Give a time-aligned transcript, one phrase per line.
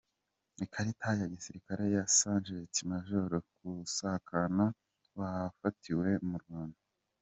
[0.65, 3.07] Ikarita ya gisirikare ya Sgt Maj
[3.55, 4.65] Kusakana
[5.19, 6.79] wafatiwe mu Rwanda.